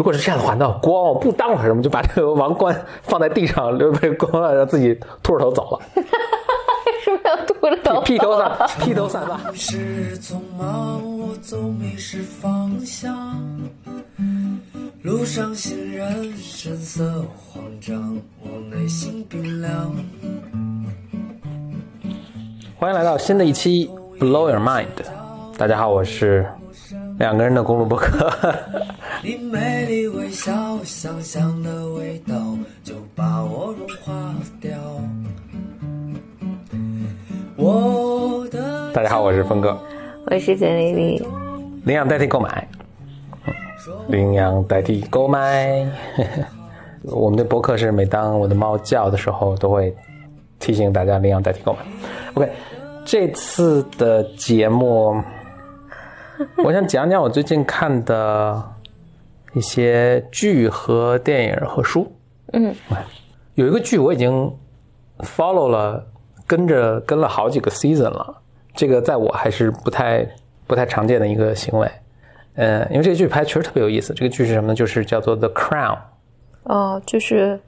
[0.00, 6.02] 如果是这样的话，那光我不当了什么，就把这个王冠放在地上，留这个光，让自己秃着头走了，为
[7.04, 8.00] 什么要秃着头？
[8.08, 8.50] 披头散
[8.80, 9.38] 披头散发。
[9.52, 13.14] 是匆忙，我总迷失方向。
[15.02, 19.94] 路上行人神色慌张，我内心冰凉。
[22.78, 23.86] 欢迎来到新的一期
[24.18, 24.86] 《Blow Your Mind》，
[25.58, 26.46] 大家好，我是
[27.20, 28.32] 两个人的公路博客。
[29.22, 30.50] 你美丽微笑，
[30.82, 32.34] 香香的味道
[32.82, 34.70] 就把我融化掉。
[37.58, 39.78] 我的大家好，我是峰哥。
[40.28, 41.22] 我是简丽丽，
[41.84, 42.66] 领养代替购买，
[44.08, 45.86] 领养代替购买。
[47.02, 49.94] 我们的博客是每当我的猫叫的时候，都会
[50.58, 51.80] 提醒大家领养代替购买。
[52.32, 52.50] OK，
[53.04, 55.22] 这次的节目，
[56.64, 58.62] 我想讲讲我最近看的
[59.52, 62.10] 一些剧和电影和书。
[62.52, 62.74] 嗯，
[63.54, 64.52] 有一个剧我已经
[65.18, 66.04] follow 了，
[66.46, 68.36] 跟着跟了好几个 season 了。
[68.74, 70.26] 这个在我还是不太
[70.66, 71.90] 不太常见的一个行为。
[72.54, 74.14] 嗯，因为这个剧拍确实特别有意思。
[74.14, 74.74] 这个剧是什么呢？
[74.74, 75.96] 就是叫做《The Crown》。
[76.64, 77.60] 哦，就是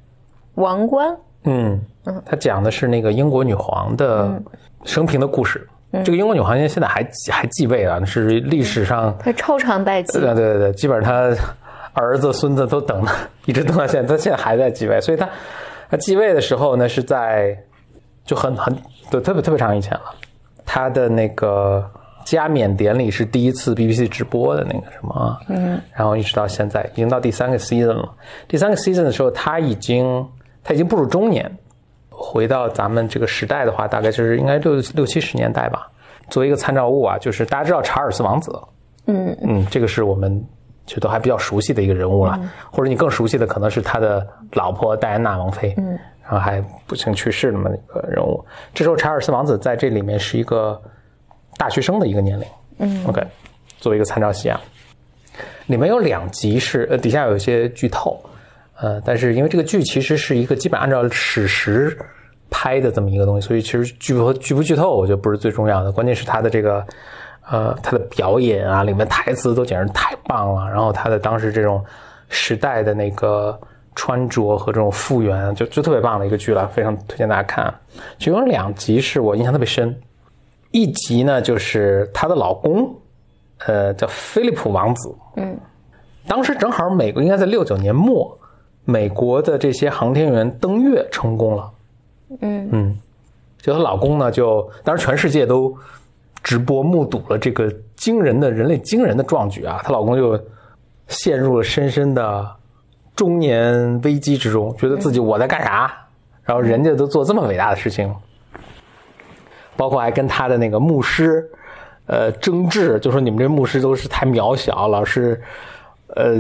[0.55, 1.81] 王冠，嗯，
[2.25, 4.43] 它讲的是那个英国女皇的
[4.85, 5.67] 生平的故事。
[6.05, 10.19] 这个英国女皇现在还还继位啊，是历史上她超长待机。
[10.19, 11.37] 对对对对，基本上她
[11.93, 13.13] 儿子、孙子都等了，
[13.45, 14.99] 一直等到现在，她现在还在继位。
[15.03, 15.29] 所以她
[15.91, 17.55] 她继位的时候呢，是在
[18.25, 18.75] 就很很
[19.11, 20.15] 对特别特别长以前了。
[20.65, 21.85] 她的那个
[22.25, 28.11] 加冕典礼是第一次 BBC 直播的那个什么，嗯，然后一直到现在，已经到第三个 season 了。
[28.49, 30.27] 第三个 season 的时候，他已经
[30.65, 31.55] 他已经步入中年。
[32.23, 35.91] 回到咱们这个时代的话，大概就是应该六六七十年代吧。
[36.31, 38.57] 作为一个参照物啊，就是大家知道查尔斯王子，
[39.07, 39.37] 嗯。
[39.43, 40.43] 嗯，这个是我们
[40.87, 42.39] 其实都还比较熟悉的一个人物了，
[42.71, 48.43] 或者你更熟悉的可能是他的老婆戴安娜王妃，嗯，然后还不幸去世那么一个人物。
[48.73, 50.81] 这时候查尔斯王子在这里面是一个
[51.57, 52.47] 大学生的一个年龄，
[52.79, 53.21] 嗯，OK，
[53.79, 54.61] 作为一个参照系啊，
[55.67, 58.19] 里面有两集是呃底下有一些剧透，
[58.81, 61.97] 呃，但是因为这个剧其实是一个基本按照史实
[62.51, 66.85] 拍的这么一个东西，所以其实剧不剧不剧透，我觉得不是最重要的，关键是他的这个
[67.49, 71.85] 呃他的表演啊，里面台词都简直太棒了，然后他的当时这种
[72.29, 73.59] 时代的那个
[73.95, 77.73] 穿着和这种复原，就就特别棒的一个剧了，非常推荐大家看。
[78.19, 79.95] 其中有两集是我印象特别深，
[80.71, 82.95] 一集呢就是她的老公，
[83.67, 85.57] 呃叫菲利普王子，嗯，
[86.27, 88.39] 当时正好美国应该在六九年末，
[88.85, 91.71] 美国的这些航天员登月成功了。
[92.41, 92.99] 嗯嗯，
[93.61, 95.77] 就她老公呢，就当然全世界都
[96.43, 100.39] 直播目睹了这个惊人的人类惊人的壮举啊，她老公就
[101.09, 102.51] 陷入了深深的
[103.15, 105.95] 中年危机之中，觉得自己我在干啥？
[106.43, 108.13] 然后人家都做这么伟大的事情，
[109.77, 111.49] 包括还跟他的那个牧师，
[112.07, 115.41] 呃，争执，就说你们这牧师都是太渺小，老是。
[116.15, 116.35] 呃，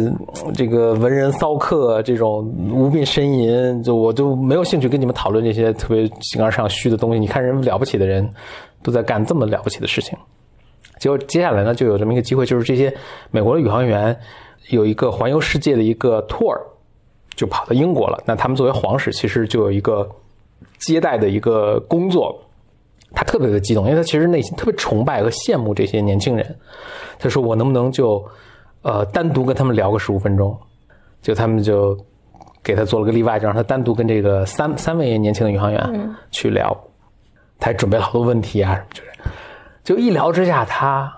[0.55, 7.19] 这个文人骚客这种无病呻吟，就我就没有兴趣跟你们讨论这些特别形而上虚的东西。
[7.19, 8.28] 你看人了不起的人，
[8.82, 10.16] 都在干这么了不起的事情。
[10.99, 12.94] 结果接下来呢，就有这么一个机会，就是这些
[13.31, 14.15] 美国的宇航员
[14.69, 16.55] 有一个环游世界的一个 tour，
[17.34, 18.22] 就跑到英国了。
[18.27, 20.06] 那他们作为皇室，其实就有一个
[20.78, 22.38] 接待的一个工作。
[23.15, 26.56] 他特别的激动，因为他其实内心特别崇拜和羡慕这些年轻人。
[27.19, 28.22] 他说：“我能不能就？”
[28.82, 30.56] 呃，单独跟他们聊个十五分钟，
[31.20, 31.97] 就他们就
[32.65, 36.76] 给他做了个例外，就让他单独跟这个三三位年轻的宇航员去聊。
[37.60, 39.10] 他还准备了好多问题啊，就是
[39.84, 41.12] 就一聊之下，他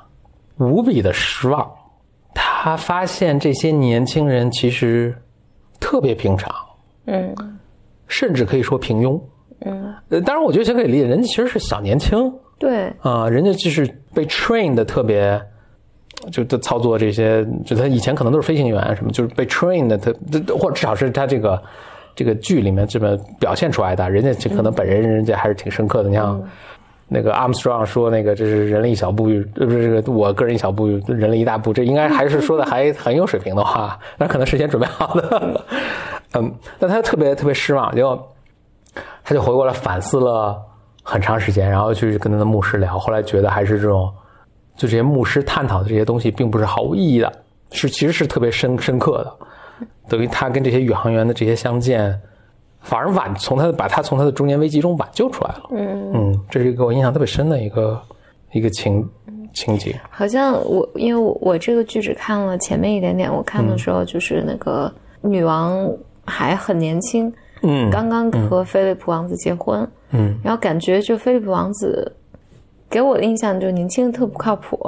[0.58, 1.70] 无比的失望。
[2.34, 5.16] 他发现这些年轻人其实
[5.80, 6.54] 特别平常，
[7.06, 7.34] 嗯
[8.08, 9.18] 甚至可以说平庸。
[9.60, 15.40] 嗯，呃，当然，我觉得这可以理解，人家其实是小年轻对，啊、人家就是被 train 的特别。
[16.30, 20.12] 就他操作这些，就他以前可能都是飞行员什么，就是被 train 的，他
[20.54, 21.62] 或者至少是他这个
[22.14, 26.08] 这个剧里面这么表现出来的，人家这可能本人人家还是挺深刻的。
[26.08, 26.42] 你像
[27.08, 35.60] 那个 Armstrong 说那个这是人类一小步，呃不是这个我个人一小步，人类一大步，这应该还是说的还 很有水平的话，那可能事先准备好的。
[36.34, 38.32] 嗯，但他特别特别失望，结果
[39.22, 40.60] 他就回过来反思了
[41.02, 44.10] 很长时间，然后去跟他的牧师聊，后来觉得还是这种。
[44.76, 47.32] 就这些牧师探讨的这些东西，并不是毫无意义的，
[47.70, 49.32] 是其实是特别深深刻的。
[50.08, 52.14] 等于他跟这些宇航员的这些相见，
[52.80, 55.62] 反而挽从他把他从他的中年危机中挽救出来了。
[55.70, 58.00] 嗯嗯，这是一个我印象特别深的一个
[58.52, 59.08] 一个情
[59.54, 59.98] 情节。
[60.10, 64.92] 好像我因为我我这个剧只看了前面一点点，我看的时候就是那个
[65.22, 65.90] 女王
[66.26, 67.32] 还很年轻，
[67.62, 72.14] 嗯刚刚和菲利普王子结婚，嗯，然后感觉就菲利普王子
[72.94, 74.78] 给我的印象就是年轻的特不靠谱，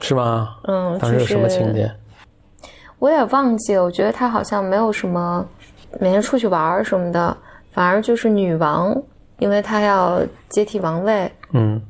[0.00, 0.58] 是吗？
[0.64, 1.90] 嗯，当时有什么情节？
[2.98, 5.42] 我有点忘记了，我觉得他好像没有什么
[5.98, 7.34] 每天出去玩儿什么的，
[7.70, 8.94] 反而就是女王，
[9.38, 10.20] 因为她要
[10.50, 11.80] 接替王位，嗯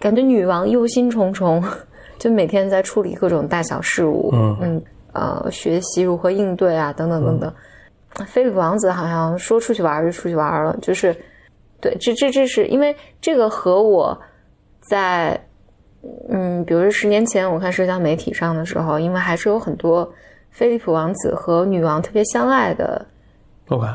[0.00, 1.62] 感觉女王忧心忡忡，
[2.18, 4.30] 就每天在处理各种大小事务，
[4.60, 4.82] 嗯
[5.12, 7.54] 呃，学习如何应对啊，等等等等。
[8.26, 11.14] 菲利普王子好像说出去玩儿就出去玩儿了，就是
[11.80, 14.18] 对，这这这是因为这个和我
[14.82, 15.40] 在
[16.28, 20.12] 嗯，比如说十年前我看社交媒体上的时候，因为还是有很多
[20.50, 23.06] 菲利普王子和女王特别相爱的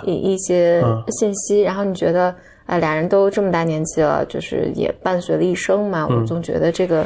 [0.06, 1.04] 一一些嗯。
[1.10, 2.34] 信息，然后你觉得，
[2.66, 6.22] 啊，俩人都这么大年纪了，就是也伴随了一生嘛，嗯。
[6.22, 7.06] 我总觉得这个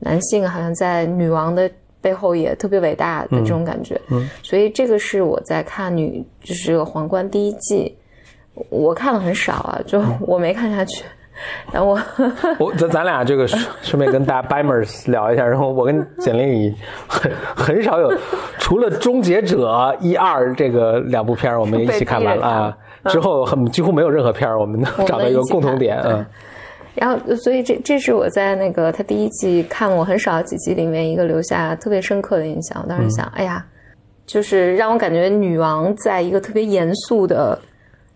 [0.00, 4.28] 男性好像在女王的背后也特别伟大的这种感觉，嗯。
[4.42, 7.96] 所以这个是我在看女就是这个皇冠第一季，
[8.68, 10.18] 我看的很少啊，就嗯。
[10.22, 11.04] 我没看下去，
[11.72, 12.00] 然后我
[12.58, 16.74] 我咱咱俩这个顺顺便跟大家 Bimers 聊一下，然后我跟简历里
[17.06, 18.12] 很很少有，
[18.58, 19.68] 除了《终结者》
[20.00, 22.76] 一二这个两部片儿我们一起看完了啊，
[23.06, 26.24] 之后很几乎没有任何片儿我们能找到一个共同点，嗯
[26.94, 32.82] 然后，所以这这是我在那个他第一季看了我很少几集里面一个留下特别深刻的印象。
[32.82, 33.64] 我当时嗯想，哎呀，
[34.26, 37.56] 就是让我感觉女王在一个特别严肃的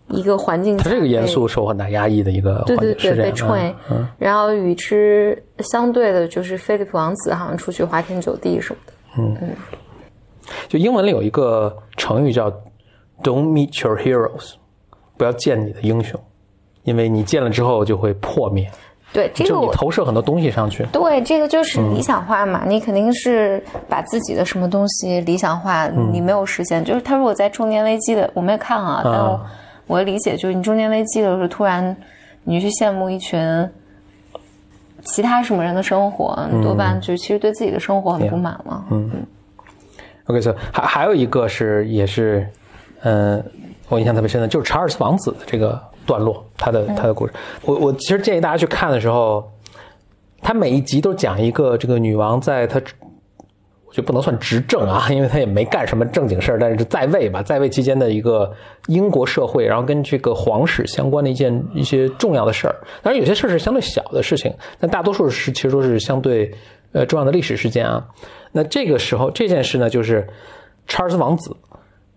[0.08, 3.74] 一个环境它，这个严肃受很大压抑的一个对环对对，境是这样被
[4.18, 8.92] 然后与之相对的，就是菲利普王子好像出去花天酒地什么的。
[9.18, 9.36] 嗯。
[9.40, 9.48] 嗯。
[10.68, 12.50] 就英文里有一个成语叫
[13.22, 14.52] "Don't meet your heroes"，
[15.16, 16.20] 不要见你的英雄，
[16.82, 18.70] 因为你见了之后就会破灭，
[19.10, 20.84] 对，这个我投射很多东西上去。
[20.92, 21.94] 对，这个就是嗯。
[21.94, 26.10] 理想化嘛，你肯定是把自己的什么东西理想化，嗯。
[26.12, 26.84] 你没有实现。
[26.84, 29.40] 就是他如果在中年危机的，我没有看啊，但我
[29.86, 31.96] 我的理解就是，你中年危机的时候，突然
[32.44, 33.68] 你去羡慕一群
[35.04, 38.84] 其他什么人的生活，你多嗯半就其实对自己的生活很不满了。
[40.26, 42.48] OK，所以还还有一个是也是，
[43.02, 43.44] 嗯、
[43.88, 47.32] 我印象特别深的，就是查尔斯王子的这个段落，他的他的故事。
[47.62, 49.46] 我我其实建议大家去看的时候，
[50.40, 52.80] 他每一集都讲一个这个女王在她，
[53.94, 58.52] 就不能算执政啊，因为他也没干什么正经事儿，但是在位吧，在位期间的一个
[58.88, 62.74] 英国社会，然后跟这个皇室相关的一件一些重要的事儿。
[63.02, 66.52] 当然有些事儿是相对小的事情，但大多数是其实都是相对
[66.90, 68.04] 呃重要的历史事件啊。
[68.50, 70.26] 那这个时候这件事呢，就是
[70.88, 71.56] 查尔斯王子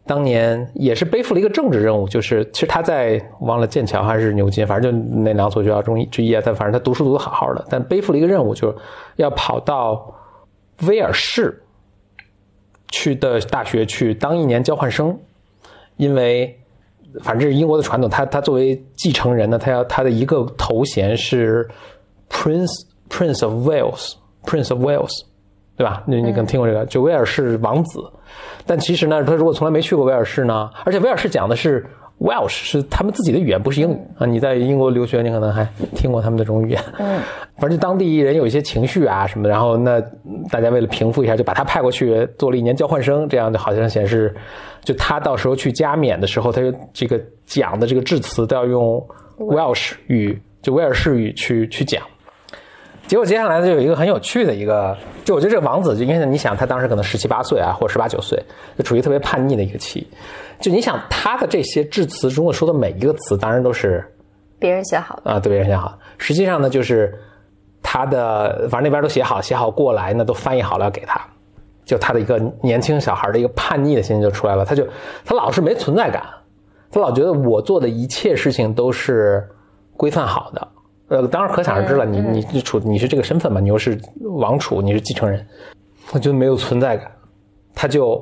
[0.08, 6.42] 当年也是背负了一个政治任务，就是其实他在忘了剑桥还是牛津，反正就那两所学校中之一啊。
[6.44, 8.76] 他反正他读书读得好好的，但背负了一个任务，就是
[9.18, 10.12] 要跑到
[10.88, 11.64] 威尔士
[12.90, 15.18] 去的大学去当一年交换生，
[15.98, 16.58] 因为
[17.22, 21.68] 反正这是英国的传统，他他作为继承人呢，他要他的一个头衔是
[22.30, 25.24] Prince Prince of Wales，Prince of Wales。
[25.78, 26.02] 对吧？
[26.08, 28.00] 你你可能听过这个，就威尔士王子。
[28.66, 31.86] 但其实呢，他如果从来没去过威尔士呢，而且威尔士讲的是
[32.20, 34.26] Welsh，是他们自己的语言，不是英语啊。
[34.26, 36.82] 你在英国留学，你可能还听过他们的这种语言。
[36.98, 37.20] 嗯，
[37.58, 40.02] 反正当地人有一些情绪啊什么的，然后那
[40.50, 44.36] 大家为了平复一下，就把他派过去做了一年交换生，这样就好像显示，
[44.84, 49.06] 就他到时候去加冕的时候，他就这个讲的这个致辞都要用
[49.38, 52.02] Welsh 语，就威尔士语去去讲。
[53.08, 58.38] 结果接下来呢，就有一个很有趣的一个，就我觉得这个王子，就因为你想他当时可能十七八岁啊，或者十八九岁，
[58.78, 60.06] 就处于特别叛逆的一个期。
[60.60, 64.06] 就你想他的这些致辞中的说的每一个词，当然都是
[64.60, 65.98] 别人写好的，啊，对别人写好。
[66.18, 67.18] 实际上呢，就是
[67.82, 71.20] 他的，反正那边都写好，写好过来呢，都翻译好了要给他。
[71.86, 74.86] 就他的一个年轻小孩的一个叛逆的心就出来了，他就
[75.24, 76.22] 他老是没存在感，
[76.92, 79.48] 他老觉得我做的一切事情都是
[79.96, 80.68] 规范好的。
[81.10, 85.46] 呃，当然可想而知了，你你你处你是这个身份嘛，你又是王储，你是继承人，
[86.10, 87.10] 他就没有存在感，
[87.74, 88.22] 他就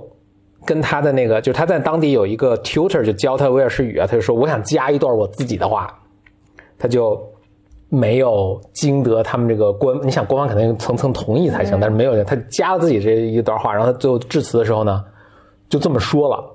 [0.64, 5.88] 跟他的那个，就是他在当地有一个 tutor 就教他威尔士语啊，他就说我想加一段我自己的话，
[6.78, 7.20] 他就
[7.90, 15.04] 没有经得他们这个官，你想官方肯定层层同意才行，但是没有人，他加了自己这一段话，然后他最后致辞的时候呢，
[15.70, 16.52] 就这么说了。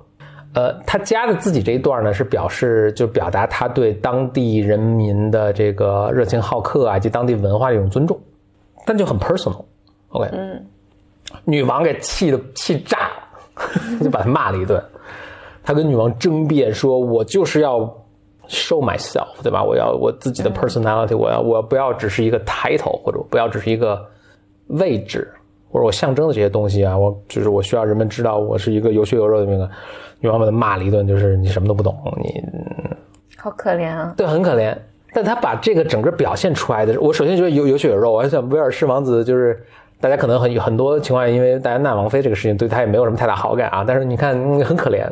[0.52, 8.18] 呃，他加的自己这一段呢，是表示就表达他对当地人民的这个热情好客啊，以及当地文化的一种尊重，
[8.84, 9.64] 但就很 personal。
[10.08, 10.66] OK，嗯，
[11.44, 14.82] 女王给气的气炸了， 就把他骂了一顿。
[15.62, 17.80] 他跟女王争辩说：“我就是要
[18.48, 19.62] show myself，对吧？
[19.62, 24.04] 我要我自己的 personality，我要我不要只是一个 title，或者不要只是一个
[24.66, 25.30] 位置
[25.70, 29.70] 或者我象征的这些东西啊，我就是我需要人们知道我是一个有血有肉的那个
[30.20, 32.42] 女王，把他骂了一顿，就是你什么都不懂，你
[33.36, 34.12] 好可怜啊！
[34.16, 34.76] 对，很可怜。
[35.12, 38.12] 但他把这个整个表现出来的，我首先觉得有有血有肉。
[38.12, 39.60] 我还想威尔士王子就是
[40.00, 43.82] 大家可能很很多情况下，因为戴安娜王妃这个事情对他也没有什么太大好感啊。
[43.84, 45.04] 但是你看嗯很可怜。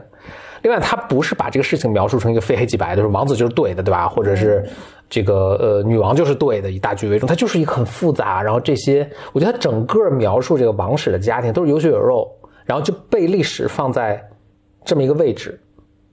[0.63, 4.09] 另外，他不是把这个事情描述成一个非黑即白的，就是王子就是对的，对吧？
[4.09, 4.65] 或者是
[5.09, 7.29] 这个呃女王就是对的，以大局为重。
[7.29, 12.29] 他就是一个很复杂，然后这些我觉得他整个描述这个王室的家庭都是有血有肉，
[12.65, 14.21] 然后就被历史放在
[14.85, 15.61] 这么一个位置，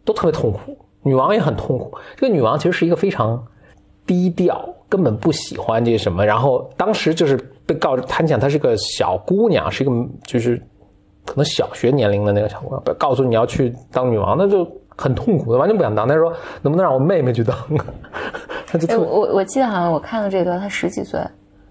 [0.03, 0.77] 都特别痛苦。
[1.01, 1.95] 女王也很痛苦。
[2.15, 3.41] 这个女王其实是一个非常
[4.05, 6.25] 低调，根本不喜欢这什么。
[6.25, 9.93] 然后当时就是被告知，他讲她是个小姑娘，是一个
[10.24, 10.57] 就是
[11.25, 14.67] 可能小学年龄的那个小姑娘，告诉你要去当女王，那就
[14.98, 16.07] 很痛苦的，完全不想当。
[16.07, 17.55] 他说能不能让我妹妹去当？
[18.65, 21.19] 他就哎，我我我记得好像我看到这段，她十几岁，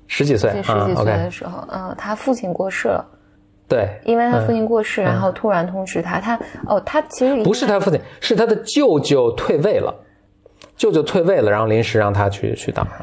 [0.07, 3.05] 十几岁十几岁的时候，嗯，她父亲过世了，
[3.67, 9.95] 对，因为他父亲过世，然后突然通知他，他哦，他其实不是他父亲，是他的舅舅退位了，
[10.77, 12.99] 舅舅退位了，然后临时让他去去当上。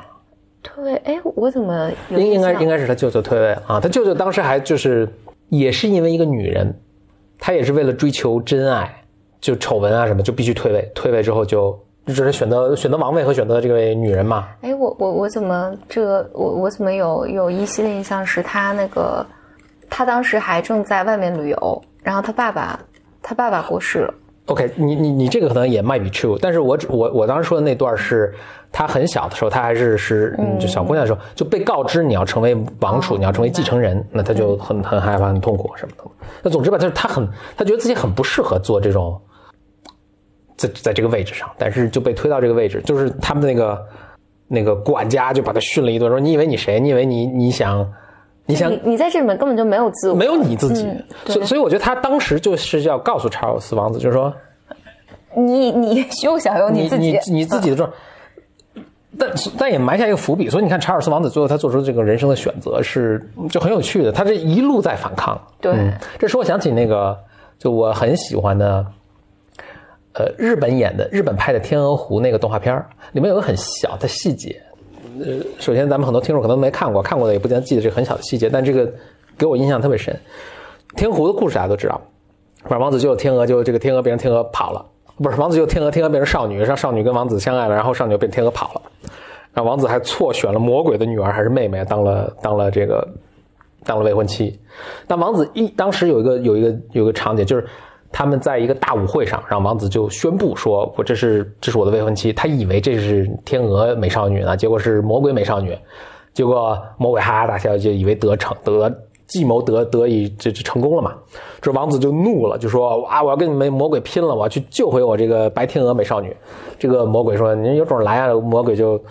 [0.61, 5.09] 退位，哎，我怎么有应应该应该是他舅舅退位啊，他舅舅当时还就是
[5.49, 6.71] 也是因为一个女人，
[7.39, 9.03] 他也是为了追求真爱，
[9.39, 11.71] 就丑闻啊什么就必须退位，退位之后就
[12.05, 19.25] 就只是选择选择王位和选择这位女人嘛，哎，我我我怎么这个我我怎么有有依稀的印象是他那个
[19.91, 22.79] 他当时还正在外面旅游，然后他爸爸
[23.21, 24.13] 他爸爸过世了
[24.45, 28.33] ，OK，你你你这个可能也 might be true，但是我只我我当时说的那段是
[28.71, 36.03] 他很小的时候，他还是是嗯就小姑娘的时候就被告知你要成为王储，你要成为继承人，那他就很很害怕、很痛苦什么的。
[36.41, 39.21] 那总之吧，就是他很他觉得自己很不适合做这种
[40.55, 43.85] 在在这个位置上，但是就被推到这个位置，就是他们那个
[44.47, 46.79] 那个管家就把他训了一顿，说你以为你谁？
[46.79, 47.85] 你以为你你想
[48.51, 50.87] 你想你你在这里面根本就没有自我，没有你自己，
[51.25, 54.33] 所以所以我觉得他当时就是要告诉查尔斯王子，就是说。
[55.33, 57.89] 你你休想有你自己，你你自己的状，
[59.17, 65.41] 但但也埋下一个伏笔，所以你看查尔斯王子最后他做出这个人生的选择是就很有趣的，他这一路在反抗。
[65.61, 67.17] 对嗯，这使我想起那个
[67.57, 68.85] 就我很喜欢的，
[70.15, 74.61] 呃，日本演的日本拍的《天鹅湖》那个动画片儿里面有个很小的细节。
[75.19, 78.91] 呃，首先咱们很多听众可能没看过，看过的也不见记得这个很小的细节，但这个
[79.37, 80.17] 给我印象特别深。
[80.95, 81.99] 天湖的故事大家都知道，
[82.63, 84.85] 不是王子救了天鹅，就这个天鹅变成天鹅跑了，
[85.17, 88.81] 不是王子救天鹅，天鹅变成少女，让少女跟王子相爱了，然后少女变天鹅跑了，
[89.53, 93.07] 然后王子还错选了魔鬼的女儿还是妹妹，当了当了这个
[93.83, 94.59] 当了未婚妻。
[95.07, 97.65] 但王子一当时有一个有一个有一个场景，就是
[98.11, 105.77] 他们在一个大舞会上，然后王子就宣布说：“我这是这是我的未婚妻。”他以为这是天鹅美少女呢，结果是魔鬼美少女。
[106.33, 108.89] 结果魔鬼哈哈大笑，就以为得逞得
[109.27, 111.13] 计谋得得以这这成功了嘛。
[111.61, 114.35] 这王子就怒了，就说：“啊，我要跟你们魔鬼拼了！
[114.35, 116.35] 我要去救回我这个白天鹅美少女。”
[116.79, 119.01] 这个魔鬼说：“您有种来啊！”魔鬼就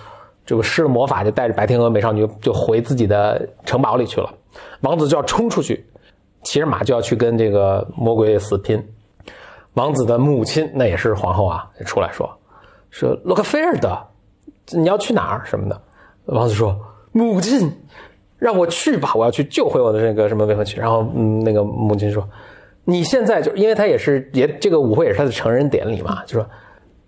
[0.45, 4.31] 这个施了魔法，就带着白天鹅美少女就回自己的城堡里去了。
[4.81, 5.87] 王子就要冲出去，
[6.43, 8.83] 骑着马就要去跟这个魔鬼死拼。
[9.75, 12.29] 王子的母亲那也是皇后啊，出来说
[12.91, 13.97] 说洛克菲尔德，
[14.73, 15.81] 你要去哪儿什么的。
[16.27, 16.77] 王子说
[17.13, 17.73] ：“母亲，
[18.37, 22.29] 让我去吧，我要去救回我的这个什么未婚妻。”然后嗯，那个母亲说
[22.85, 26.49] ：“你现在就因为他也是也这个舞会也是他的成人典礼嘛，就说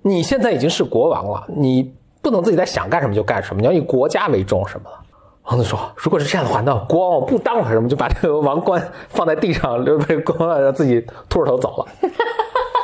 [0.03, 4.97] 你现在已经是国王了，你不能自己在想干什么就干什么，你要以国家为重什么的。”
[5.45, 11.87] 王子说：“如果是这样的话，那国王我不当了，什么就把这个王冠放在地上，留被国王让自己秃着头走了。”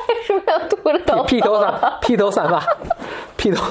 [0.08, 1.22] 为什么要秃着头？
[1.24, 2.62] 披头散披头散发，
[3.36, 3.64] 披头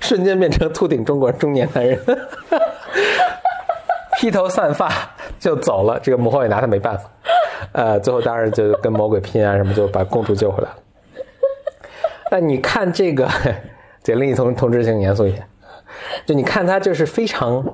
[0.00, 2.00] 瞬间变成秃顶中国中年男人，
[4.18, 4.90] 披头散发
[5.38, 6.00] 就走了。
[6.00, 7.04] 这个魔后也拿他没办法，
[7.72, 10.76] 呃，最后当然就跟魔鬼拼啊什么，就把公主救回来了。
[12.30, 13.28] 那你看这个，
[14.02, 15.44] 这另一同同志性严肃一些，
[16.26, 17.64] 就你看他就是非常。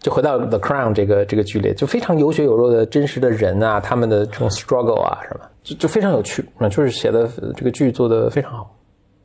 [0.00, 8.76] 就回到《The Crown》这个这个剧里，就非常有血有肉的真实的人啊，他们的这种 struggle 啊什么，就就非常有趣啊，就是写的这个剧做的非常好。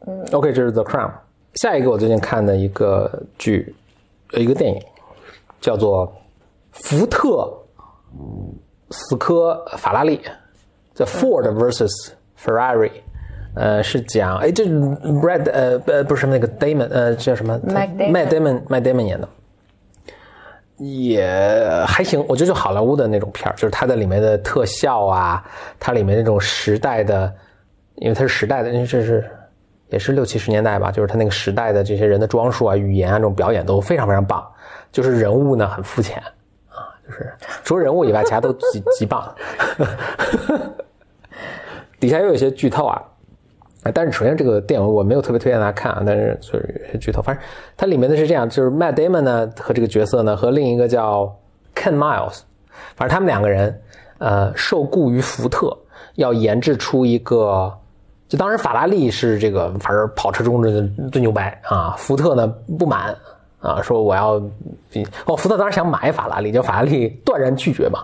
[0.08, 1.08] 嗯，OK，这是《The Crown》。
[1.56, 3.76] 下一个我最近看的一个剧，
[4.32, 4.82] 呃，一个电影
[5.60, 6.08] 叫做
[6.72, 7.52] 《福特
[8.92, 10.18] 死磕法拉利》，
[10.96, 12.92] 叫 Ford vs Ferrari。
[13.56, 19.28] 呃，是讲哎，这 Brad 呃呃不是那个 Damon 呃叫什么 Matt Damon Matt Damon Matt Damon 演的。
[20.78, 21.28] 也
[21.86, 25.44] 还行，我觉得就好莱坞的那种片儿，就是它的里面的特效啊，
[25.78, 27.30] 它里面那种时代的，
[27.96, 29.30] 因为它是时代的，因为这是
[29.90, 34.42] 也是六七十年代吧，就是它那个时代的这些人的装束啊、语言啊这种表演都非常非常棒，
[34.90, 36.18] 就是人物呢很肤浅
[36.70, 37.30] 啊，就是
[37.66, 39.36] 除了人物以外，其他都极极棒。
[42.00, 43.04] 底下又有些剧透啊，啊，
[43.84, 47.22] 啊但是首先这个电影我没有特别推荐大家看啊，但是就是剧透。
[47.22, 47.44] 反正
[47.78, 51.34] 它里面的是这样，就是 Matt Damon 呢和这个角色呢和另一个叫
[51.76, 52.40] Ken Miles，
[52.96, 53.82] 反正他们两个人
[54.18, 55.78] 呃受雇于福特，
[56.16, 57.74] 要研制出一个。
[58.28, 61.96] 就当时法拉利是这个，反正跑车中的最牛掰啊！
[61.98, 63.18] 福特呢不满
[63.60, 64.34] 啊，说我要
[65.26, 68.04] 哦，福特当时想买法拉利，就法拉利断然拒绝嘛。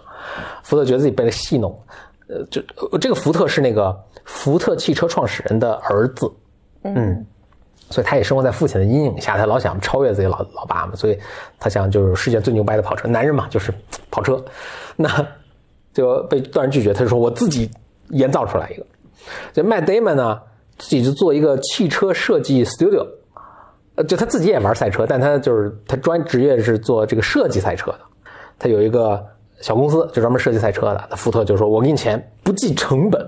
[0.64, 1.80] 福特觉得自己被他戏弄，
[2.28, 2.60] 呃，就
[2.98, 6.30] 这个福特是那个福特汽车创始人的儿子，
[6.84, 7.26] 嗯，
[7.90, 11.18] 所以他也生活在父亲的阴影下，他老想超越自己老老爸嘛，所以
[11.60, 13.74] 他想就是世界最牛掰的跑车，男人嘛就是
[14.12, 14.44] 跑车，
[14.96, 15.08] 那
[15.94, 16.94] 就被断然拒绝。
[16.94, 17.70] 他就说我自己
[18.10, 18.86] 研造出来一个。
[19.54, 20.42] 就 Matt Damon 呢，
[20.78, 23.08] 自己就做一个汽车设计 studio，
[23.96, 28.00] 呃，就他自己也玩赛车，但他就是他专职业是做这个设计赛车的。
[28.58, 29.24] 他有一个
[29.62, 31.08] 小公司，就专门设计赛车的。
[31.10, 33.22] 那福特就说：“我给你钱，不计成本，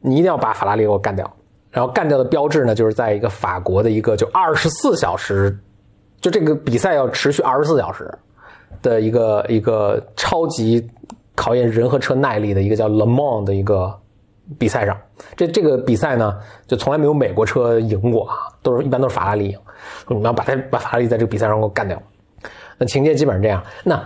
[0.00, 1.30] 你一定要把法拉利给我干掉。”
[1.70, 5.56] 然后干掉的标志呢，就是在一个法国的一个就二十四小时，
[6.20, 8.12] 就这个比赛要持续二十四小时
[8.82, 10.88] 的一个一个超级
[11.34, 13.98] 考验人和车耐力的一个叫 Le Mans 的一个。
[14.58, 14.96] 比赛上，
[15.36, 16.34] 这这个比赛呢，
[16.66, 19.58] 就从来没有美国车赢过啊，都是一般都是法拉利赢。
[20.08, 22.02] 你们要把他把法拉利在这个比赛上给我干掉。
[22.78, 23.62] 那情节基本上这样。
[23.84, 24.02] 那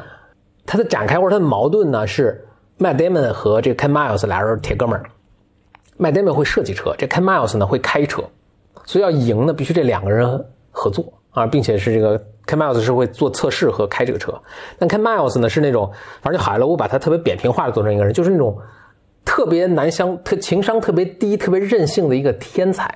[0.66, 2.44] 它的展开或者它的矛盾呢，是
[2.76, 5.06] madam 和这个 Ken Miles 俩人铁哥们儿。
[6.02, 8.23] Matt Damon 会设计车，这 Ken Miles 呢会开车，
[8.85, 14.35] 所以要赢呢必须这两个人合作啊，并且是这个 Ken Miles 是会做测试和开这个车。
[14.78, 15.90] 但 Ken Miles 呢是那种，
[16.21, 18.59] 反正就好莱坞把他特别扁平化的做成一个人，就是那种。
[19.25, 22.92] 特别难相，特情商特别低、特别任性的一个天才，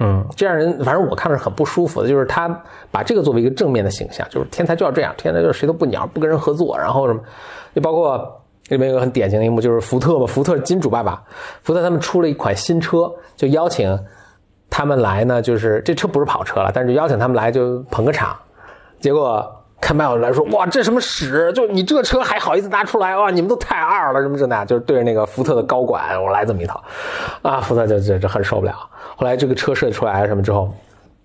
[0.00, 2.48] 嗯，这样人反正我看着很不舒服的，就是他
[2.90, 7.20] 把这个作为一个正面的形象，就是天才就要这样，天才就是谁都不鸟，不跟人合作，然后什么，
[7.74, 11.22] 就包括里面有个很典型的一幕，就是福特嘛，福特金主爸爸，
[11.62, 13.98] 福特他们出了一款新车，就邀请
[14.70, 18.36] 他们来呢，就是这车不是跑车了，但是就邀请他们来就捧个场，
[19.00, 19.52] 结果。
[19.78, 21.52] 看麦尔来说，哇，这什么屎？
[21.52, 23.14] 就你这车还好意思拿出来？
[23.14, 24.64] 哇，你们都太二了，什么这那？
[24.64, 26.82] 就是对着那个福特的高管，我来这么一套，
[27.42, 28.72] 啊，福特就就就很受不了。
[29.16, 30.74] 后来这个车设计出来什么之后，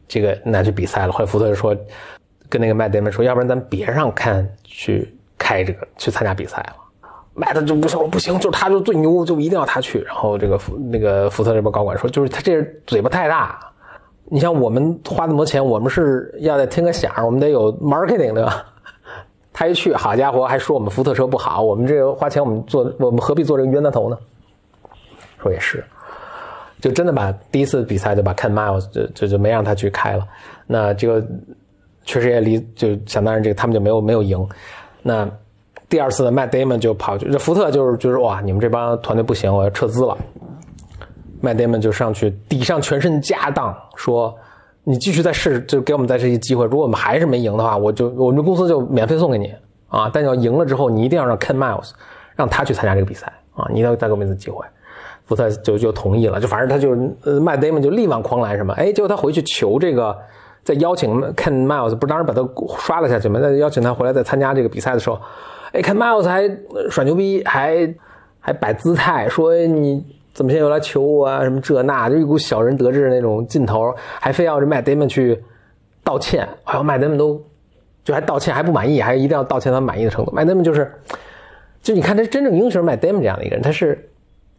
[0.05, 1.13] 这个拿去比赛了。
[1.13, 1.73] 后来福特就说，
[2.49, 6.75] 跟那个麦迪们说，要不然咱别让看去开这个去参加比赛了。
[7.33, 10.01] 麦德就不行，我不行，就是他就最牛，就一定要他去。
[10.01, 13.59] 然后这个福那个福特这边高管说，就是他这嘴巴太大。
[14.25, 18.65] 你像我们花那么多钱，我们是要得听个响，我们得有 marketing 对吧？
[19.53, 24.17] 他一去，好家伙，还说我们福特车不好，我们这个花钱，我们做，我们何必做这个冤大头呢？
[25.41, 25.83] 说也是，
[26.79, 30.25] 就真的把第一次比赛就把 Ken Miles 就就就没让他去开了。
[30.65, 31.27] 那这个
[32.05, 34.47] 确实也离就想当然，这个他们就没有没有赢。
[35.01, 35.29] 那
[35.91, 40.17] 第二次的 Matt Damon 就跑去，这福特就是就是哇，你们这帮团队不行，我要撤资了。
[41.41, 44.33] 麦迪们就上去抵上全身家当，说
[44.85, 46.65] ：“你继续再试，就给我们再这一机会。
[46.65, 49.53] 如果我们还是没赢的话，我就我们公司就免费送给你
[49.89, 50.09] 啊！
[50.13, 51.89] 但要赢了之后，你一定要让 Ken Miles
[52.35, 53.25] 让他去参加这个比赛
[53.55, 53.67] 啊！
[53.73, 54.65] 你要再给我们一次机会。”
[55.25, 58.73] 福特就就同意了，就反正他就呃麦迪们就力挽狂澜什么？
[58.75, 60.15] 哎，结果他回去求这个，
[60.63, 63.39] 在邀请 Ken Miles，不是当时把他刷了下去吗？
[63.39, 65.19] 在邀请他回来再参加这个比赛的时候，
[65.71, 66.49] 哎，Ken Miles 还
[66.89, 67.93] 耍牛逼，还
[68.39, 70.05] 还摆姿态说你。
[70.33, 71.43] 怎么现在又来求我啊？
[71.43, 75.37] 什么这那，就一股小人得志的那种劲头，还非要这麦德们去
[76.05, 76.47] 道歉。
[76.63, 77.39] 哎呦，麦德们都
[78.05, 80.31] 就还道歉还不满意，还一定要道歉他满意的程度。
[80.31, 80.89] 麦德们就是，
[81.83, 84.09] 就你看他真正英雄麦德们这样的一个人，他是，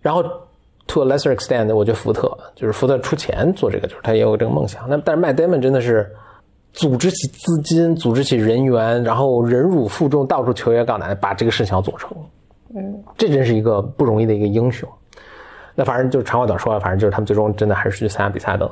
[0.03, 0.22] 然后
[0.87, 4.85] to a lesser extent，我觉得福特就是福特出钱做这个，就是他也有这个梦想。
[4.90, 6.07] 那但是麦德们真的是
[6.72, 12.11] 组织起资金，组织起人员，然后忍辱负重，到处求爷告奶，把这个事情要做成。
[12.74, 14.88] 嗯，这真是一个不容易的一个英雄。
[15.74, 18.70] 那反正就是长话短说，反正就是他们最终真的还是去参加比赛的。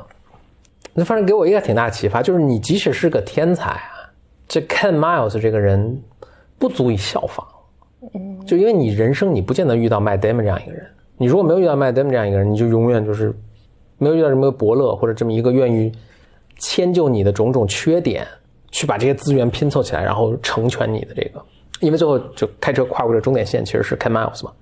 [0.94, 4.10] 那反正给我一个挺大的启发，就是你即使是个天才啊，
[4.48, 6.02] 这 Ken Miles 这个人
[6.58, 7.46] 不足以效仿。
[8.14, 10.86] 嗯，就因为你人生你不见得遇到 Matt Damon 这样一个人，
[11.18, 13.34] 你如果没有遇到 Matt Damon 这样一个人，你就永远就是
[13.98, 15.92] 没有遇到这么个伯乐或者这么一个愿意
[16.60, 18.24] 迁就你的种种缺点，
[18.70, 21.44] 去把这些资源拼凑起来，然后成全你的这个。
[21.80, 24.52] 因为最后就开车跨过这终点线，其实是 Ken Miles 嘛，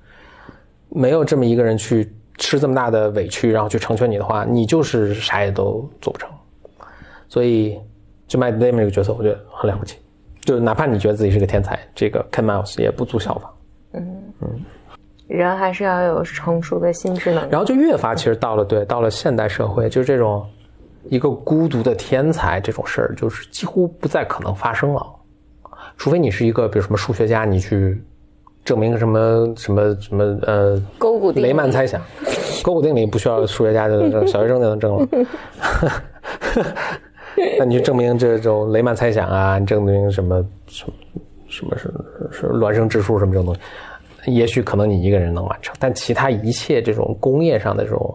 [0.89, 2.11] 没有这么一个人去。
[2.41, 6.31] 吃这么大的委屈，然后去成全你的话，你就是啥也都做不成。
[7.29, 7.77] 所以，
[8.29, 9.99] 就麦德雷 n 这个角色，我觉得很了不起。
[10.43, 13.53] 就哪怕你觉得自己是个天才，这个 Ken Miles 也不足效仿。
[13.95, 14.65] 嗯嗯，
[15.27, 17.49] 人还是要有成熟的心智能力。
[17.51, 20.47] 然后就越发，其实到了对，到了现代社会，就是这种
[21.09, 25.07] 一个孤独的天才这种事儿，就是几乎不再可能发生了。
[25.97, 28.01] 除非你是一个比如什么数学家，你去
[28.65, 32.01] 证明什么什么什么呃勾股定理雷曼猜想，
[32.63, 35.09] 勾股定理不需要数学家就能证，小学生就能证了。
[37.59, 40.93] 那你去证明这种雷曼猜想啊，你证明什么什么
[41.49, 41.93] 什么是
[42.31, 43.55] 是孪生质数什么这种东
[44.25, 48.15] 西，也许可能你一个人能完成，但其他一切这种工业上的这种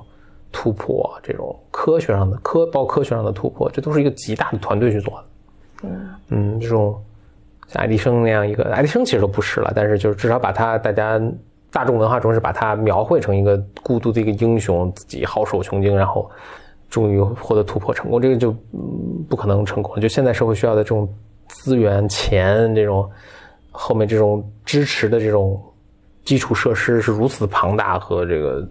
[0.54, 5.90] 突破，这种科学上的科包括科学上的突破，这都是一个极大的团队去做的。
[6.30, 6.96] 嗯，这种
[7.68, 11.20] 像爱迪生那样一个，爱迪生其实都不是了，但是就是至少把他大家
[11.72, 16.30] 大众文化中是把他描绘成一个孤独的一个英雄，自己好手穷经，然后
[16.90, 20.00] 终于获得突破成功，这个就嗯不可能成功。
[20.00, 21.12] 就现在社会需要的这种
[21.48, 23.10] 资源、钱，这种
[23.72, 25.62] 后面这种支持的这种
[26.24, 28.66] 基础设施是如此庞大和这个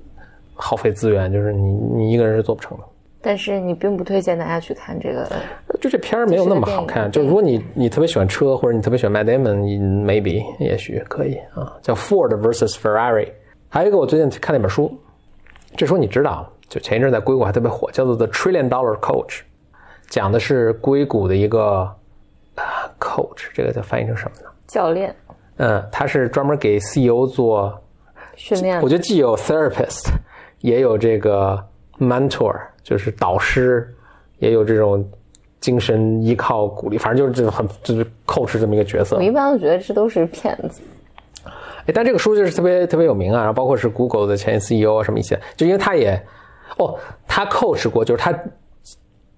[0.54, 2.84] 耗费资源，就是你你一个人是做不成的。
[3.24, 5.30] 但是你并不推荐大家去看这个，
[5.80, 7.08] 就这片儿没有那么好看。
[7.10, 11.76] 就如果你你特别喜欢车，或者你特别喜欢 Matt Damon，你 maybe 也许可以啊。
[11.82, 13.28] 叫 Ford vs Ferrari。
[13.68, 14.92] 还有一个我最近看了一本书，
[15.76, 19.42] 这书你知道，就前一阵在硅谷还特别火，叫做 The Trillion Dollar Coach，
[20.08, 21.88] 讲的是硅谷的一个
[22.56, 24.50] 啊 coach，这个叫翻译成什么呢？
[24.66, 25.14] 教练
[25.58, 27.80] 嗯，他是专门给 CEO 做
[28.34, 30.08] 训练我觉得既有 therapist，
[30.62, 31.62] 也有这个
[32.00, 33.94] mentor，就是导师，
[34.38, 35.06] 也有这种
[35.60, 39.22] 精神依靠、鼓励，反正就是这种很就是 coach 这么一个角色我。
[39.22, 40.80] 一般都觉得这都是骗子。
[41.44, 46.20] 哎，但这个书就是特别特别有名啊，然后包括是 Google 的前 CEO 啊什么一些，就因为他也，
[46.78, 46.96] 哦，
[47.26, 48.32] 他 coach 过，就是他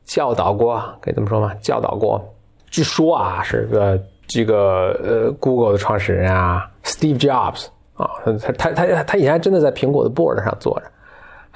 [0.04, 1.54] 教导过，可以这么说吗？
[1.62, 2.22] 教导过，
[2.70, 10.86] 据说啊是个这个呃 Google 的创始人啊，Steve Jobs 啊，他他他他他以前还真的在苹果的 board 上坐着，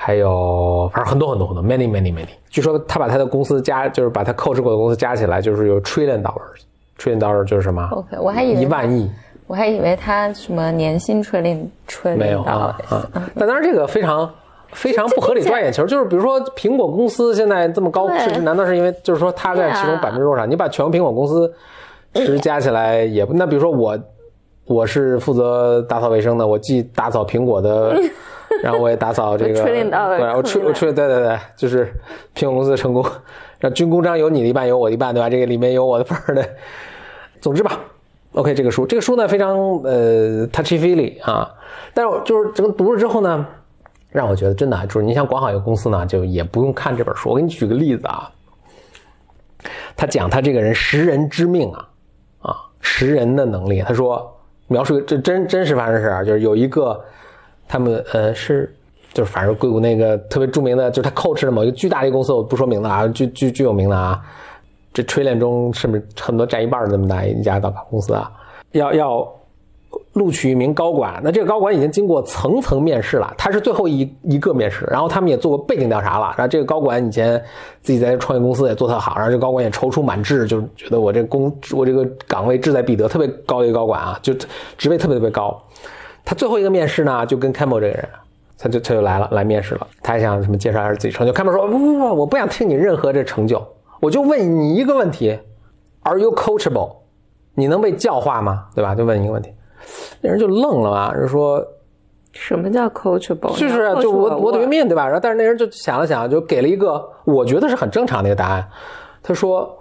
[0.00, 9.10] 还有反正很多很多很多 many many many，据说他把他的公司加，就是把他 coach 过的公司加起来，就是有 trillion dollars，trillion dollars 就是什么 OK，我还以为一万亿。
[9.48, 13.10] 我还以为他什么年薪 trillion trillion 没有啊啊！
[13.34, 14.30] 但当然这个非常
[14.72, 20.46] 非常不合理抓眼球，就是比如说苹果公司现在这么高对市值，难道是因为就是说它在其中百分之多少？
[20.46, 21.52] 你把全国苹果公司
[22.14, 23.32] 市值加起来也不……
[23.34, 23.98] 那比如说我
[24.66, 27.98] 我是负责打扫卫生的，我既打扫苹果的，
[28.62, 29.62] 然后我也打扫这个，
[30.18, 31.92] 对，我吹我吹，对对对，就是
[32.34, 33.04] 苹果公司的成功，
[33.58, 35.28] 让军功章有你的一半，有我的一半，对吧？
[35.28, 36.48] 这个里面有我的份儿的。
[37.40, 37.78] 总之吧
[38.32, 41.48] ，OK，这个书，这个书呢非常呃 touchy feely 啊，
[41.94, 43.46] 但是我就是整个读了之后呢，
[44.10, 47.30] 让我觉得真的啊就是你想管好一个公司呢，就也不用看这本书。
[47.30, 48.28] 我给你举个例子啊，
[49.96, 51.88] 他讲他这个人识人之命啊
[52.40, 57.00] 啊识人的能力，他说描述这真真实发生的事儿啊，就是有一个
[57.68, 58.74] 他们呃是。
[59.14, 64.20] 就是反正硅谷那个特别著名的，就是他 coach 的某一个巨大的公司，我不说名字啊，巨巨巨有名的啊，
[64.92, 68.30] 这 trillion 中甚至很多占一半这么大一家大公司啊，
[68.72, 69.26] 要要
[70.12, 77.42] 录取一名高管，那这个高管已经经过层层面试了，他是最后一一个面试，然后他们也做过背景调查了，然后这个高管以前
[77.82, 84.34] 自己在创业公司也做特好，然后这高管也踌躇满志，就觉得我这工我这个岗位志在必得，特别高的一个高管啊，就
[84.76, 85.60] 职位特别特别高。
[86.28, 88.06] 他最后一个面试呢，就跟 Campbell 这个人，
[88.58, 89.86] 他就他就来了，来面试了。
[90.02, 93.66] 他还想什么介绍一下自己成就，Campbell 说不不不，我不想听你任何这成就，
[93.98, 95.38] 我就问你一个问题
[96.02, 96.96] ：Are you coachable？
[97.54, 98.66] 你能被教化吗？
[98.74, 98.94] 对吧？
[98.94, 99.50] 就问你一个问题。
[100.20, 101.66] 那人就愣了嘛，人说
[102.32, 103.58] 什么叫 coachable？
[103.58, 105.06] 就是就我我我对面对吧？
[105.06, 108.68] 然后但是那人就想了想，就给了一个我觉得是很正常的一个答案。
[109.22, 109.74] 他说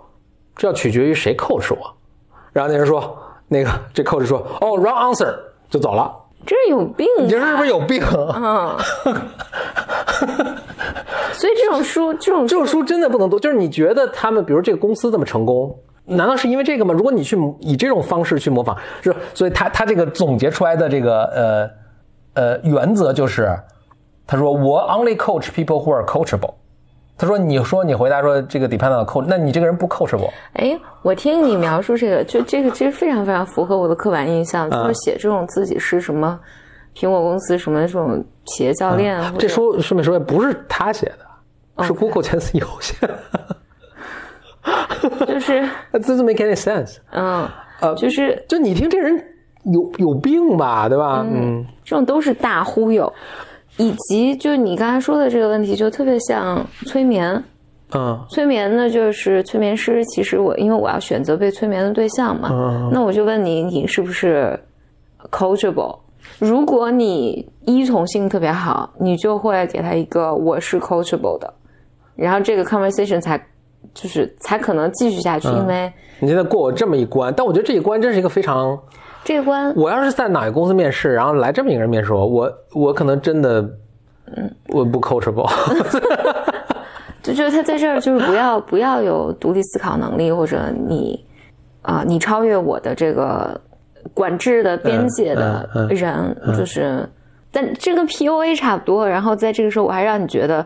[0.55, 1.93] 这要取决于谁 coach 我。
[2.53, 5.35] 然后那人说那个这 coach 说哦 wrong answer
[5.69, 6.23] 就走了。
[6.47, 7.21] 这有病、啊！
[7.21, 8.01] 你这是不是有病？
[8.33, 8.73] 嗯，
[11.33, 13.37] 所以这种书，这种这种书真的不能读。
[13.37, 16.93] 就是你觉得他们，比如这个公司这么成功，难道是因为这个吗？
[16.93, 21.69] 如果你去以这种方式去模仿，是，所以他他这个总结出来的这个呃
[22.41, 23.53] 呃原则就是，
[24.25, 26.53] 他说我 only coach people who are coachable。
[27.17, 30.29] 他说你说你回答说这个 depend on coach，那你这个人不 coachable。
[30.53, 36.39] 哎，我听你描述这个，就这个其实非常非常符合我的刻板印象，啊就是写这种自己是什么
[36.95, 41.11] 苹果公司什么这种企业教练，这书顺便说，不是他写
[41.75, 43.17] 的，是 Google 前 CEO 写的。
[45.25, 46.97] 就是 这 doesn't make any sense。
[47.11, 47.47] 嗯，
[47.79, 49.15] 呃就是就你听这人
[49.63, 51.25] 有有病吧，对吧？
[51.25, 53.11] 嗯这种都是大忽悠，
[53.77, 57.43] 以及就是你刚才说的这个问题，就特别像催眠。
[57.93, 60.03] 嗯催眠呢，就是催眠师。
[60.07, 64.59] 其实我因为我要选择被催眠的对象嘛，嗯那我就问你，你是不是
[65.31, 65.97] coachable？
[66.37, 71.53] 如果你依从性特别好，你就会给他一个我是 coachable 的，
[72.15, 73.41] 然后这个 conversation 才
[73.93, 78.77] 就是才可能继续下去，因为你现在过我这么一关，但我觉得这一关真是一个非常，
[79.27, 83.61] 这个关我要是在哪个公司面试，然后来这么一个人面试我，我我可能真的，
[84.33, 85.45] 嗯，我不 coachable，
[87.21, 91.21] 就觉得他在这儿就是不要不要有独立思考能力，或者你
[91.81, 93.59] 啊、你超越我的这个
[94.13, 97.05] 管制的边界的嗯嗯嗯人，就是，
[97.51, 99.05] 但这跟 PUA 差不多。
[99.05, 100.65] 然后在这个时候，我还让你觉得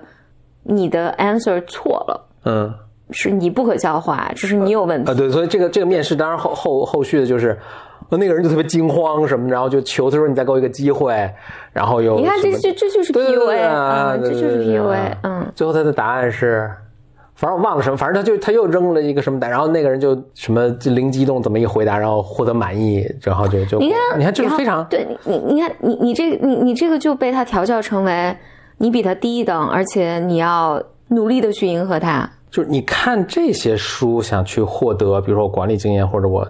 [0.61, 2.71] 你的 answer 错了，嗯。
[3.13, 5.11] 是你不可消化，就是你有问题。
[5.11, 7.59] 啊，对，所以这个这个面试，当然后后后续的就是，
[8.11, 11.13] 呃那个人就特别惊慌什么，然后就求他说你再给我一个机会，
[11.71, 15.51] 然后又你看，这这这就是 PUA，啊嗯，这就是 PUA，啊嗯。
[15.55, 16.69] 最后他的答案是，
[17.35, 28.35] 反正我忘了什么，反正他就他又扔了一个什么答，然后那个人就什么就灵机一动怎么一回答，然后获得满意，然后就就你看，你看这个非常对你，你你看你你这个你你这个就被他调教成为
[28.77, 32.29] 你比他低一等，而且你要努力的去迎合他。
[32.49, 36.45] 就是你看这些书想去获得，比如说我管理经验，或者我，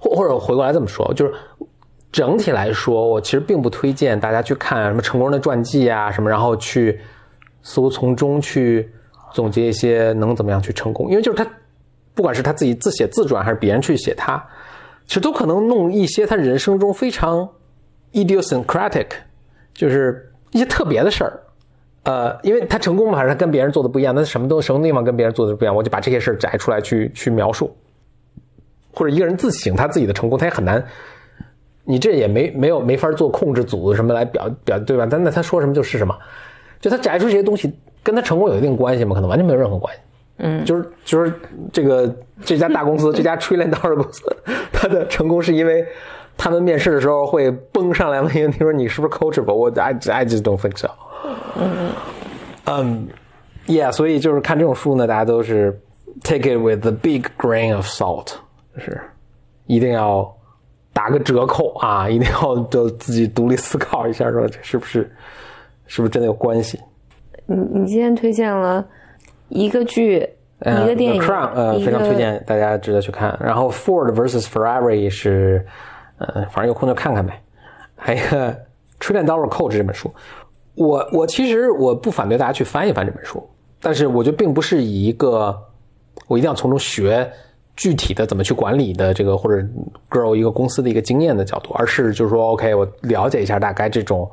[0.00, 1.32] 或或者回过来这么说，就是
[2.12, 7.00] 整体来说，我其实并不推荐大家去看什么成功人的传记啊什么，然后去
[7.62, 8.88] 似乎从中去
[9.32, 11.44] 总结一些能怎么样去成功，因为就是他
[12.14, 14.42] 不管是他自己自写自传，还是别人去写他，
[15.06, 17.48] 其实都可能弄一些他人生中非常
[18.12, 19.06] idiosyncratic，
[19.72, 21.40] 就是一些特别的事儿。
[22.04, 27.74] 呃，因为他成功嘛，还是他跟别人做的不一样，那什么都什么地方跟别人做的不一样，我就把这些事儿摘出来去去描述，
[28.94, 30.84] 或者一个人自省他自己的成功，他也很难，
[31.84, 35.06] 你这也没没有没法做控制组什么来表表对吧？
[35.10, 36.16] 但那他说什么就是什么，
[36.80, 39.14] 就他摘出这些东西跟他成功有一定关系吗？
[39.14, 40.00] 可能完全没有任何关系。
[40.38, 41.32] 嗯，就是就是
[41.72, 42.12] 这个
[42.44, 44.22] 这家大公司，这家 trillion dollar 公司，
[44.72, 45.86] 它的成功是因为
[46.36, 49.54] 他们面试的时候会蹦上来问你说你是不是 coachable？
[49.54, 50.90] 我 I I just don't think so。
[52.66, 53.06] 嗯
[53.68, 55.80] ，Yeah，所以就是看这种书呢，大家都是
[56.24, 58.32] take it with the big grain of salt，
[58.74, 59.00] 就是
[59.66, 60.30] 一定要
[60.92, 65.10] 打个折扣啊， 一定要就自己独立思考一下，说这是不是
[65.86, 66.80] 是不是真的有关系？
[67.46, 68.86] 你你今天推荐了
[69.48, 70.26] 一个剧，
[70.60, 73.38] 呃一个电影 Crown，呃，非常推荐大家值得去看。
[73.40, 75.64] 然后 Ford vs Ferrari 是，
[76.18, 77.38] 呃，反正有空就看看呗。
[77.96, 78.52] 还有一个
[78.98, 80.12] 《Trillion Dollar Coach》这本书，
[80.74, 83.46] 我我其实我不反对大家去翻一翻这本书，
[83.80, 85.54] 但是我觉得并不是以一个
[86.26, 87.30] 我一定要从中学
[87.76, 89.66] 具体的怎么去管理的这个或者
[90.08, 94.30] grow 一个公司的一个经验的角度，而是就是说 OK，我了解一下大概这种。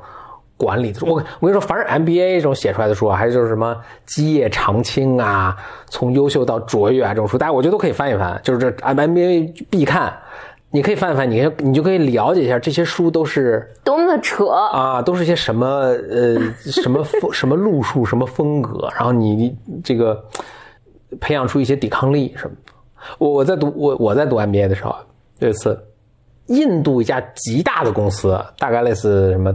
[0.54, 3.76] 管理的，我我跟你说，凡是 MBA 这种写出来的书啊，还是就是什么
[4.06, 5.56] 基业长青啊，
[5.88, 10.16] 从优秀到卓越啊这种书，大家我觉得都可以翻一翻，就是这 MBA 必看，
[10.70, 20.24] 你可以翻一翻，你你就可以了解一下这些书都是多么的扯，啊，都是些什么呃什么风 什么路数什么风格，然后你你这个
[21.18, 22.71] 培养出一些抵抗力什么的。
[23.18, 24.94] 我我在读我我在读 MBA 的时候，
[25.38, 25.78] 有一次
[26.46, 29.54] 印度一家极大的公司，大概类似什么。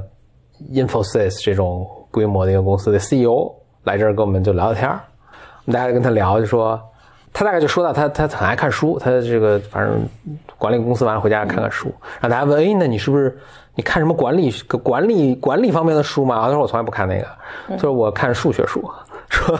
[0.74, 3.48] Infosys 这种规模的一个公司的 CEO
[3.84, 5.00] 来这儿跟我们就聊聊天儿，
[5.66, 6.82] 我们大家跟他聊就说，
[7.32, 10.02] 他大概就说到他他很爱看书，他这个反正
[10.58, 13.38] 管理公司完了回家看看书，然后大家问，哎，那你是不是
[13.76, 16.42] 你看什么管理管理管理方面的书吗？
[16.42, 17.28] 他说我从来不看那个，
[17.70, 18.84] 他说我看数学书，
[19.30, 19.56] 说。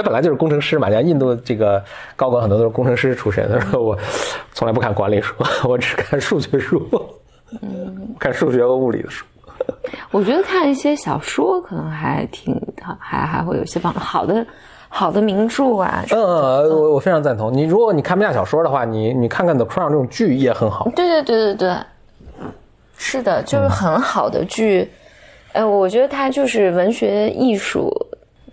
[0.00, 1.82] 他本来就是工程师嘛，像印度这个
[2.16, 3.46] 高管很多都是工程师出身。
[3.50, 3.96] 他说我
[4.54, 5.34] 从来不看管理书，
[5.68, 6.82] 我只看数学书。
[8.18, 9.26] 看数学和物理的书，
[10.12, 13.98] 我觉得看一些小说可能还挺还还会有些帮助。
[13.98, 14.46] 好的
[14.88, 17.52] 好的名著啊，嗯，我我非常赞同。
[17.52, 20.88] 你如果你看不下小说的话，你你看看 The Crown 这种剧也很好。
[20.94, 21.76] 对对对对对，
[22.96, 24.88] 是的，就是很好的剧。
[25.52, 27.90] 哎，我觉得它就是文学艺术，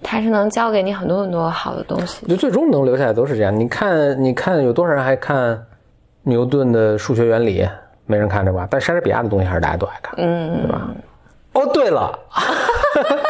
[0.04, 2.26] 它是能教给你很多很多好的东西。
[2.28, 3.58] 就最终能留下来都是这样。
[3.58, 5.66] 你看，你看有多少人还看
[6.24, 7.68] 牛顿的数学原理？
[8.10, 8.66] 没人看着吧？
[8.72, 10.88] 但莎士比亚的东西还是大家都爱看，嗯，对吧？
[11.52, 12.18] 哦，对了，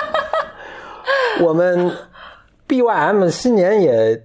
[1.41, 1.91] 我们
[2.67, 4.21] BYM 新年也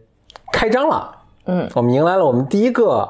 [0.52, 1.11] 开张了，
[1.46, 3.09] 嗯，我们迎来了我们第一个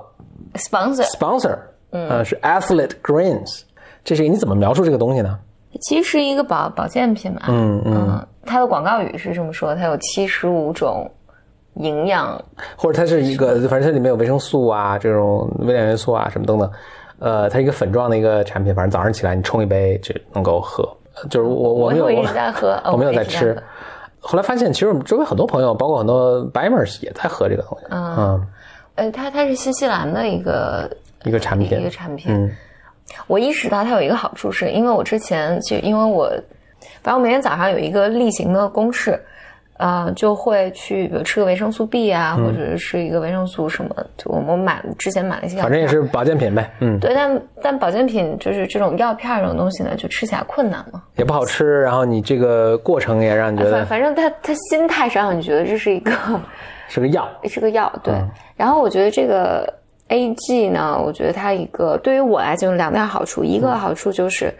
[0.55, 1.59] sponsor sponsor，
[1.91, 3.63] 嗯、呃，是 Athlete Greens，
[4.05, 5.37] 这是你怎么描述这个东西呢？
[5.81, 11.11] 其实是一个保保健品嘛，嗯嗯，它的广告语是这么说，它有七十五种
[11.75, 12.43] 营养，
[12.77, 16.71] 或者它是一个，反正它里面有维生素啊，这种微量元素啊，什么等等。
[17.19, 20.85] 呃，它一个粉状的一个产品，反正早上起来你冲一杯就能够喝。
[21.31, 23.57] 就是我我没有我一直在喝，我没有在吃。
[24.19, 27.87] 后来发现，其实我们周围很多朋友，包括很多 Bimers 也在喝这个东西。
[27.91, 28.47] 嗯，嗯
[28.97, 30.91] 呃，它它是新西兰的一个
[31.25, 32.33] 一个产品，一个产品。
[32.35, 32.51] 嗯，
[33.27, 36.33] 我意识到它有一个好处，是因为我之前就因为我，
[37.03, 39.21] 反正我每天早上有一个例行的公式，
[39.79, 51.03] 呃，就会去比如吃个维生素 B 啊，或者是一个维生素什么，就我们买之前买了一些药，反正也是保健品呗，嗯，对，但但保健品就是这种药片这种东西呢，就吃起来困难嘛。
[51.17, 56.13] 也不好吃，然后你这个过程也让你觉反得反正他他心态上让你觉得这是一个
[56.89, 58.15] 是个药，是个药，对。
[58.15, 59.67] 嗯然后我觉得这个
[60.07, 64.55] A G 呢，我觉得它一个对于我来讲有两大好处，一个好处就是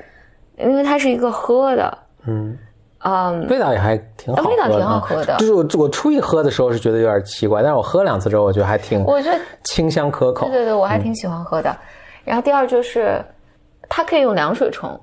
[0.59, 2.57] 因为它是一个喝的，嗯，
[3.05, 10.59] 嗯，味道也还挺好喝的，味道挺好喝的啊就是我我初一喝的时候是觉得有点奇怪，但是我喝两次之后，我觉得还挺我觉得清香可口对。
[10.59, 11.77] 对对，我还挺喜欢喝的。
[12.25, 13.21] 然后第二就是
[13.89, 14.99] 它可以用凉水冲，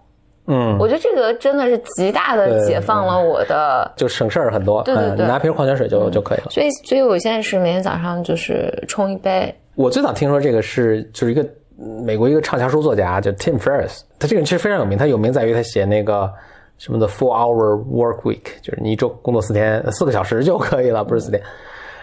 [0.48, 3.92] 嗯，我觉得这个真的是极大的解放了我的。
[3.98, 4.82] 就省事儿很多。
[4.84, 6.46] 对对对嗯拿瓶矿泉水就就可以了。
[6.50, 11.44] 所以，所以我现在是每天早上就是冲一杯，我最早听说这个是就是一个
[11.82, 16.32] 嗯美国一个畅销书作家叫 Tim Ferriss，他这个人其实非常有名，他有名在于他写那个
[16.80, 21.40] 什么的 Four Hour Work Week，就是你一周工作四天四个小时就可以了，不是四天。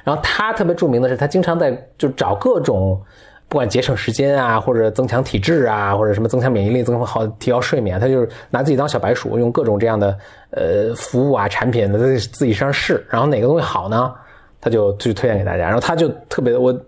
[0.05, 3.03] 然后他特别著名的是，他经常在就找各种
[3.49, 10.17] 不管节省时间啊，或者增强体质啊，或者什么增强免疫力、增强好提高睡眠，他就是拿自己当小白鼠，用各种这样的
[10.51, 14.15] 呃服务啊产品在自己身上试，然后哪个东西好呢，
[14.61, 15.65] 他就就推荐给大家。
[15.65, 16.79] 然后他就特别我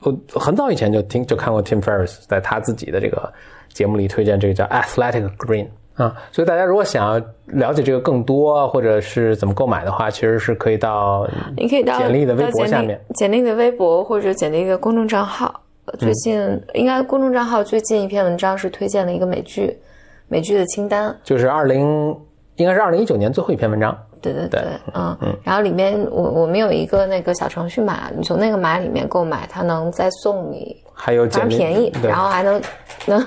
[0.00, 3.32] 我很早以前就听就看过 Tim Ferriss 在他自己的这个
[3.72, 15.60] 节目里推荐这个叫 Athletic Green 啊，所以大家如果想要了解这个更多，或者是怎么购买的话，其实是可以到你可以到简历的微博下面，简历的微博或者简历的公众账号。
[15.98, 16.40] 最近、
[16.74, 19.76] 应该公众账号最近一篇文章是推荐了一个美剧，
[20.28, 21.14] 美剧的清单。
[21.24, 22.16] 就是二零
[22.56, 23.96] 应该是二零一九年最后一篇文章。
[24.22, 24.60] 对对对，
[24.94, 25.36] 嗯嗯。
[25.42, 32.62] 然后里面我我们有一个那个小程序码，你从那个码里面购买，它能再送你，还有反正便宜，对然，后还能
[33.06, 33.26] 能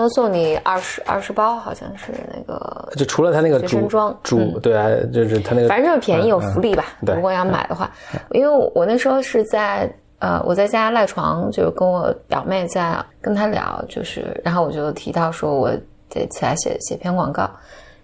[0.00, 6.84] 能送你二十二十包，好像是那个就除了他那个学装主对啊，就是他那个反正就是便宜有福利吧。
[7.00, 7.90] 如果要买的话，
[8.30, 15.70] 因为我那时候是在呃我在家赖床，就是跟我表妹在跟她聊，就是然后我就提到说我
[16.08, 17.50] 得起来写写篇广告，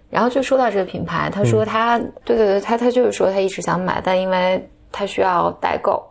[0.09, 1.45] 然后就说到这个品牌，她嗯。
[1.45, 6.03] 说她、对对对，他他就是说他一直想买，但因为他需要代购，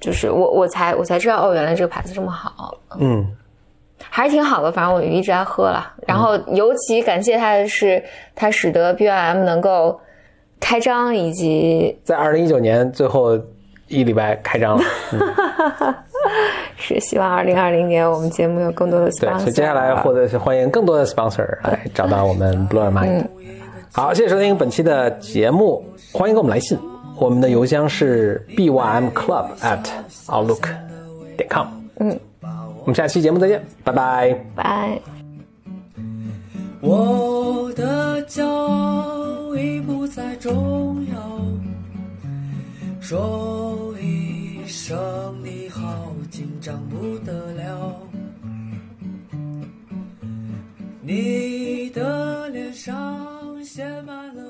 [0.00, 3.24] 就是我我才我才知道哦，原来这个牌子这么好，嗯，
[4.10, 5.92] 还是挺好的，反正我一直在喝了。
[6.06, 8.02] 然后尤其感谢它的是，
[8.34, 9.98] 它使得 BYM 能够
[10.60, 13.38] 开张，以及在二零一九年最后
[13.88, 14.84] 一礼拜开张了，
[16.76, 19.38] 是希望二零二零年我们节目有更多的对，sponsor。
[19.38, 23.26] 所以接下来或者是欢迎更多的 sponsor 来找到我们 Blur Mind。
[23.92, 26.78] 好，谢谢收听本期的节目，欢迎给我们来信，
[27.18, 29.84] 我们的邮箱是 bymclub at
[30.28, 30.66] outlook
[31.36, 31.66] 点 com。
[31.98, 32.18] 嗯，
[32.82, 34.34] 我们下期节目再见，拜拜。
[34.56, 35.00] 拜。
[36.80, 41.40] 我的骄傲已不再重要，
[43.00, 44.98] 说一声
[45.44, 47.96] 你好，紧张不得了。
[51.02, 54.42] 你的脸上写满了